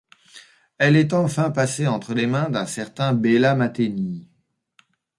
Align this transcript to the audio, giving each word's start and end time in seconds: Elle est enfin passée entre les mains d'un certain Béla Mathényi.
Elle 0.79 0.95
est 0.95 1.13
enfin 1.13 1.51
passée 1.51 1.85
entre 1.85 2.15
les 2.15 2.25
mains 2.25 2.49
d'un 2.49 2.65
certain 2.65 3.13
Béla 3.13 3.53
Mathényi. 3.53 4.27